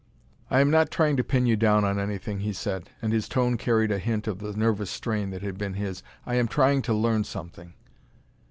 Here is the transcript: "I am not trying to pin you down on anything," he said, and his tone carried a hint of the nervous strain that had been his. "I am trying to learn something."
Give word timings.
"I 0.49 0.61
am 0.61 0.71
not 0.71 0.89
trying 0.89 1.15
to 1.17 1.23
pin 1.23 1.45
you 1.45 1.55
down 1.55 1.85
on 1.85 1.99
anything," 1.99 2.39
he 2.39 2.53
said, 2.53 2.89
and 3.03 3.13
his 3.13 3.29
tone 3.29 3.55
carried 3.55 3.91
a 3.91 3.99
hint 3.99 4.25
of 4.27 4.39
the 4.39 4.57
nervous 4.57 4.89
strain 4.89 5.29
that 5.29 5.43
had 5.43 5.59
been 5.59 5.75
his. 5.75 6.01
"I 6.25 6.37
am 6.37 6.47
trying 6.47 6.81
to 6.89 6.93
learn 6.95 7.23
something." 7.23 7.75